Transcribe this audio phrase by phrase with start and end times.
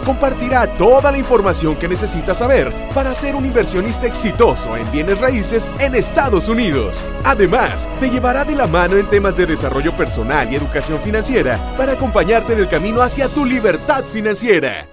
[0.00, 5.70] compartirá toda la información que necesitas saber para ser un inversionista exitoso en bienes raíces
[5.78, 7.02] en Estados Unidos.
[7.24, 11.92] Además, te llevará de la mano en temas de desarrollo personal y educación financiera para
[11.92, 14.86] acompañarte en el camino hacia tu libertad financiera.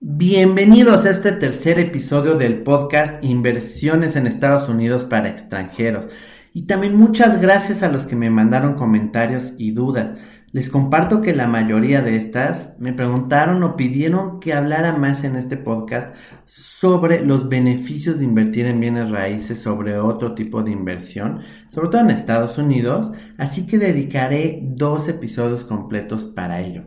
[0.00, 6.06] Bienvenidos a este tercer episodio del podcast Inversiones en Estados Unidos para extranjeros.
[6.54, 10.12] Y también muchas gracias a los que me mandaron comentarios y dudas.
[10.50, 15.36] Les comparto que la mayoría de estas me preguntaron o pidieron que hablara más en
[15.36, 16.14] este podcast
[16.46, 22.00] sobre los beneficios de invertir en bienes raíces sobre otro tipo de inversión, sobre todo
[22.00, 26.84] en Estados Unidos, así que dedicaré dos episodios completos para ello.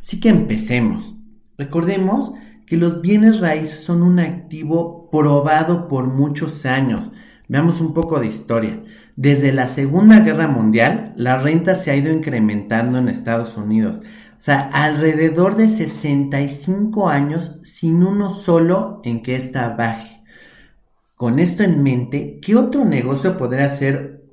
[0.00, 1.14] Así que empecemos.
[1.56, 2.32] Recordemos
[2.66, 7.12] que los bienes raíces son un activo probado por muchos años.
[7.48, 8.82] Veamos un poco de historia.
[9.14, 13.98] Desde la Segunda Guerra Mundial, la renta se ha ido incrementando en Estados Unidos.
[13.98, 20.22] O sea, alrededor de 65 años sin uno solo en que esta baje.
[21.14, 24.24] Con esto en mente, ¿qué otro negocio podría hacer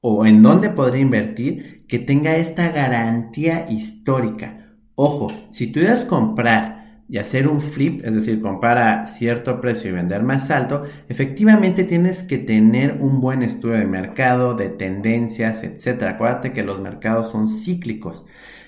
[0.00, 4.72] o en dónde podría invertir que tenga esta garantía histórica?
[4.96, 6.81] Ojo, si tú ibas a comprar
[7.12, 11.84] y hacer un flip, es decir, comprar a cierto precio y vender más alto, efectivamente
[11.84, 16.04] tienes que tener un buen estudio de mercado, de tendencias, etc.
[16.04, 18.24] Acuérdate que los mercados son cíclicos.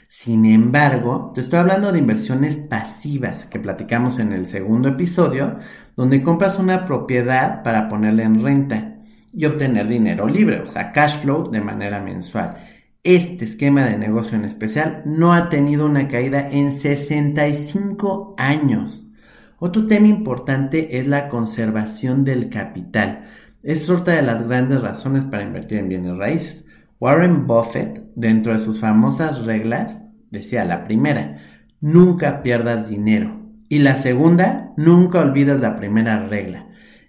[0.08, 5.58] Sin embargo, te estoy hablando de inversiones pasivas que platicamos en el segundo episodio,
[5.96, 8.98] donde compras una propiedad para ponerla en renta
[9.32, 12.58] y obtener dinero libre, o sea, cash flow de manera mensual.
[13.04, 19.06] Este esquema de negocio en especial no ha tenido una caída en 65 años.
[19.58, 23.26] Otro tema importante es la conservación del capital.
[23.62, 26.66] Es otra de las grandes razones para invertir en bienes raíces.
[26.98, 31.42] Warren Buffett, dentro de sus famosas reglas, decía la primera,
[31.82, 33.38] nunca pierdas dinero.
[33.68, 36.68] Y la segunda, nunca olvides la primera regla.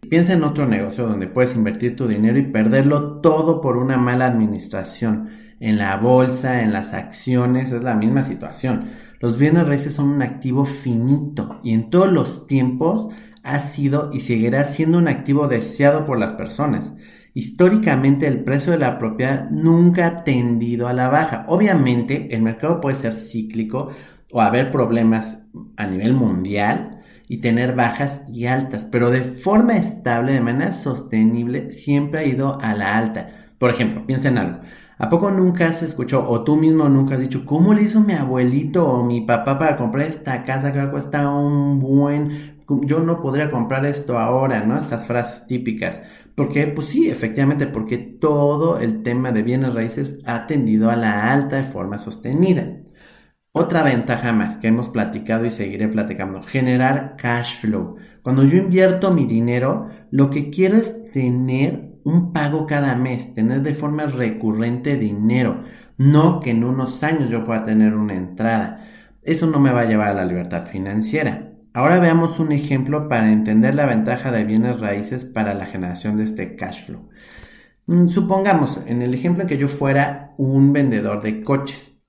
[0.10, 4.26] Piensa en otro negocio donde puedes invertir tu dinero y perderlo todo por una mala
[4.26, 8.92] administración en la bolsa, en las acciones, es la misma situación.
[9.20, 14.20] Los bienes raíces son un activo finito y en todos los tiempos ha sido y
[14.20, 16.92] seguirá siendo un activo deseado por las personas.
[17.34, 21.46] Históricamente el precio de la propiedad nunca ha tendido a la baja.
[21.48, 23.90] Obviamente el mercado puede ser cíclico
[24.32, 25.46] o haber problemas
[25.78, 31.72] a nivel mundial y tener bajas y altas, pero de forma estable, de manera sostenible,
[31.72, 33.30] siempre ha ido a la alta.
[33.58, 34.60] Por ejemplo, piensa en algo.
[34.98, 38.14] ¿A poco nunca has escuchado o tú mismo nunca has dicho cómo le hizo mi
[38.14, 42.56] abuelito o mi papá para comprar esta casa que cuesta un buen...
[42.84, 44.78] Yo no podría comprar esto ahora, ¿no?
[44.78, 46.02] Estas frases típicas.
[46.36, 51.32] Porque, pues sí, efectivamente, porque todo el tema de bienes raíces ha tendido a la
[51.32, 52.66] alta de forma sostenida.
[53.52, 57.98] Otra ventaja más que hemos platicado y seguiré platicando, generar cash flow.
[58.22, 63.62] Cuando yo invierto mi dinero, lo que quiero es tener un pago cada mes, tener
[63.64, 65.64] de forma recurrente dinero,
[65.98, 68.86] no que en unos años yo pueda tener una entrada.
[69.24, 71.52] Eso no me va a llevar a la libertad financiera.
[71.74, 76.24] Ahora veamos un ejemplo para entender la ventaja de bienes raíces para la generación de
[76.24, 77.10] este cash flow.
[77.88, 82.02] Mm, supongamos, en el ejemplo que yo fuera un vendedor de coches.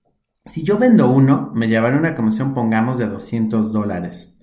[0.45, 4.39] Si yo vendo uno, me llevaré una comisión, pongamos, de 200 dólares,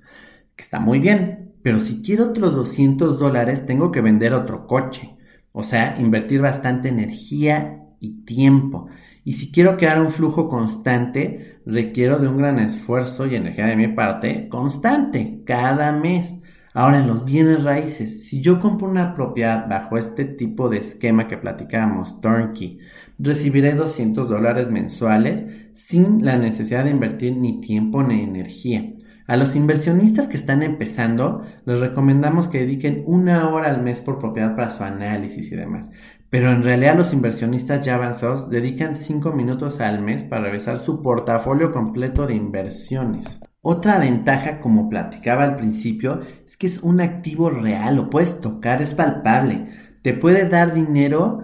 [0.56, 5.13] que está muy bien, pero si quiero otros 200 dólares, tengo que vender otro coche.
[5.54, 8.88] O sea, invertir bastante energía y tiempo.
[9.24, 13.78] Y si quiero crear un flujo constante, requiero de un gran esfuerzo y energía de
[13.78, 16.42] mi parte constante, cada mes.
[16.74, 21.28] Ahora, en los bienes raíces, si yo compro una propiedad bajo este tipo de esquema
[21.28, 22.80] que platicábamos, turnkey,
[23.20, 28.92] recibiré 200 dólares mensuales sin la necesidad de invertir ni tiempo ni energía.
[29.34, 34.20] A los inversionistas que están empezando, les recomendamos que dediquen una hora al mes por
[34.20, 35.90] propiedad para su análisis y demás.
[36.30, 41.02] Pero en realidad los inversionistas ya avanzados dedican 5 minutos al mes para revisar su
[41.02, 43.40] portafolio completo de inversiones.
[43.64, 48.84] Otra ventaja, como platicaba al principio, es que es un activo real, lo puedes tocar,
[48.84, 49.70] es palpable.
[50.04, 51.42] Te puede dar dinero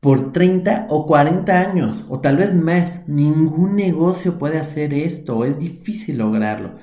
[0.00, 3.00] por 30 o 40 años, o tal vez más.
[3.08, 6.74] Ningún negocio puede hacer esto, es difícil lograrlo.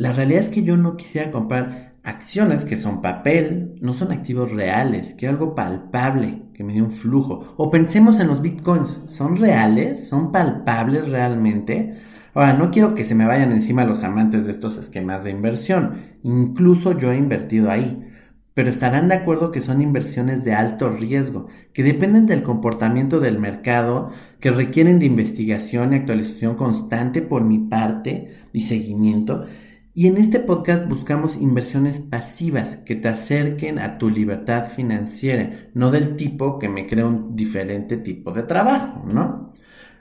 [0.00, 4.50] La realidad es que yo no quisiera comprar acciones que son papel, no son activos
[4.50, 7.52] reales, que algo palpable, que me dio un flujo.
[7.58, 10.08] O pensemos en los bitcoins, ¿son reales?
[10.08, 11.98] ¿Son palpables realmente?
[12.32, 15.98] Ahora, no quiero que se me vayan encima los amantes de estos esquemas de inversión,
[16.22, 18.02] incluso yo he invertido ahí,
[18.54, 23.38] pero estarán de acuerdo que son inversiones de alto riesgo, que dependen del comportamiento del
[23.38, 29.44] mercado, que requieren de investigación y actualización constante por mi parte y seguimiento,
[30.00, 35.90] y en este podcast buscamos inversiones pasivas que te acerquen a tu libertad financiera, no
[35.90, 39.52] del tipo que me crea un diferente tipo de trabajo, ¿no?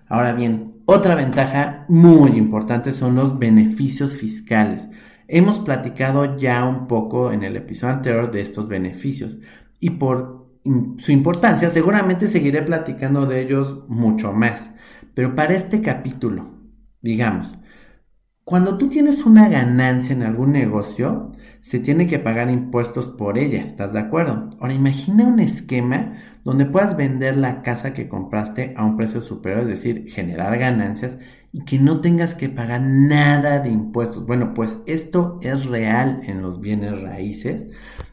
[0.07, 4.87] Ahora bien, otra ventaja muy importante son los beneficios fiscales.
[5.27, 9.37] Hemos platicado ya un poco en el episodio anterior de estos beneficios
[9.81, 10.47] y por
[10.97, 14.71] su importancia seguramente seguiré platicando de ellos mucho más.
[15.13, 16.51] Pero para este capítulo,
[17.01, 17.59] digamos,
[18.49, 21.31] cuando tú tienes una ganancia en algún negocio,
[21.61, 24.49] se tiene que pagar impuestos por ella, ¿estás de acuerdo?
[24.59, 29.61] Ahora imagina un esquema donde puedas vender la casa que compraste a un precio superior,
[29.61, 31.19] es decir, generar ganancias
[31.53, 34.25] y que no tengas que pagar nada de impuestos.
[34.25, 37.67] Bueno, pues esto es real en los bienes raíces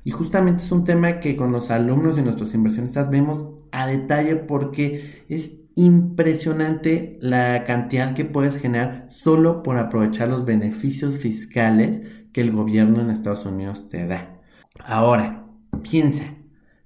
[0.05, 4.37] y justamente es un tema que con los alumnos y nuestros inversionistas vemos a detalle
[4.37, 12.03] porque es impresionante la cantidad que puedes generar solo por aprovechar los beneficios fiscales
[12.33, 14.41] que el gobierno en Estados Unidos te da.
[14.85, 15.45] Ahora,
[15.83, 16.25] piensa,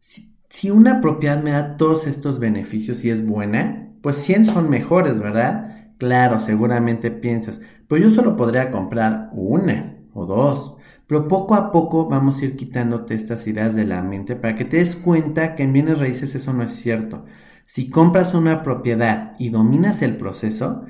[0.00, 5.18] si, una propiedad me da todos estos beneficios y es buena, pues 100 son mejores,
[5.20, 5.92] ¿verdad?
[5.98, 10.76] Claro, seguramente piensas, pues yo solo podría comprar una o dos.
[11.06, 14.64] Pero poco a poco vamos a ir quitándote estas ideas de la mente para que
[14.64, 17.24] te des cuenta que en bienes raíces eso no es cierto.
[17.72, 20.86] Si compras una propiedad y dominas el proceso,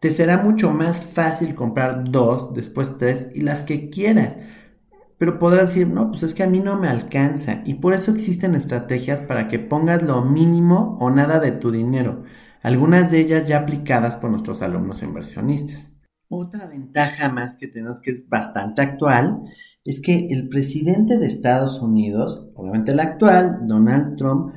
[0.00, 4.38] te será mucho más fácil comprar dos, después tres y las que quieras.
[5.18, 7.60] Pero podrás decir, no, pues es que a mí no me alcanza.
[7.66, 12.22] Y por eso existen estrategias para que pongas lo mínimo o nada de tu dinero.
[12.62, 15.92] Algunas de ellas ya aplicadas por nuestros alumnos inversionistas.
[16.30, 19.42] Otra ventaja más que tenemos que es bastante actual
[19.84, 24.54] es que el presidente de Estados Unidos, obviamente el actual, Donald Trump,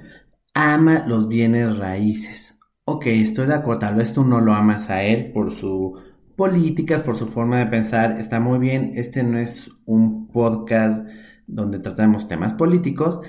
[0.60, 2.60] ama los bienes raíces.
[2.86, 5.94] Ok, estoy de acuerdo, tal vez tú no lo amas a él por sus
[6.36, 11.08] políticas, por su forma de pensar, está muy bien, este no es un podcast
[11.48, 13.22] donde tratamos temas políticos,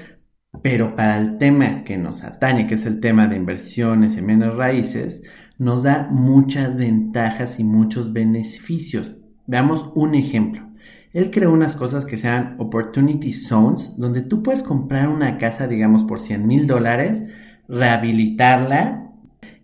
[0.63, 4.55] pero para el tema que nos atañe, que es el tema de inversiones en bienes
[4.55, 5.23] raíces,
[5.59, 9.17] nos da muchas ventajas y muchos beneficios.
[9.47, 10.70] Veamos un ejemplo.
[11.13, 16.05] Él creó unas cosas que sean Opportunity Zones, donde tú puedes comprar una casa, digamos,
[16.05, 17.25] por 100 mil dólares,
[17.69, 19.11] rehabilitarla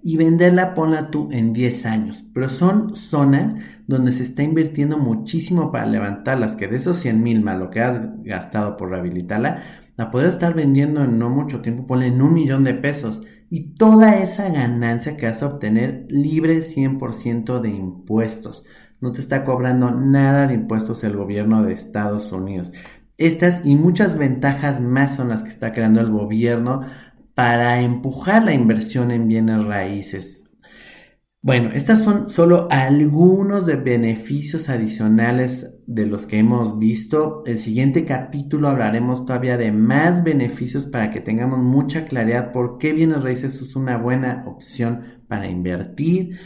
[0.03, 2.25] y venderla, ponla tú en 10 años.
[2.35, 3.55] Pero son zonas
[3.87, 7.81] donde se está invirtiendo muchísimo para levantarlas, que de esos 100 mil más lo que
[7.81, 9.63] has gastado por rehabilitarla,
[9.97, 13.23] la podrías estar vendiendo en no mucho tiempo, ponle en un millón de pesos.
[13.49, 18.65] Y toda esa ganancia que vas a obtener libre 100% de impuestos
[19.01, 22.73] no te está cobrando nada de impuestos el gobierno de Estados Unidos.
[23.19, 26.83] Estas y muchas ventajas más son las que está creando el gobierno
[27.35, 30.43] para empujar la inversión en bienes raíces.
[31.43, 37.45] Bueno, estas son solo algunos de beneficios adicionales de los que hemos visto.
[37.47, 42.93] El siguiente capítulo hablaremos todavía de más beneficios para que tengamos mucha claridad por qué
[42.93, 46.37] bienes raíces es una buena opción para invertir